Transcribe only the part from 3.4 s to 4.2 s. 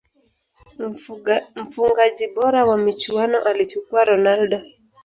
alichukua